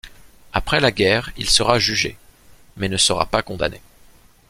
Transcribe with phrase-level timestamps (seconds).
[0.51, 2.17] Après la guerre, il sera jugé,
[2.75, 3.81] mais ne sera pas condamné.